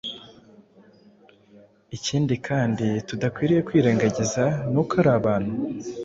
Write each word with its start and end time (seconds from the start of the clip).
Ikindi 1.97 2.33
kandi 2.47 2.87
tudakwiriye 3.07 3.61
kwirengagiza 3.67 4.43
ni 4.71 4.77
uko 4.81 4.93
ari 5.01 5.11
abantu, 5.19 5.53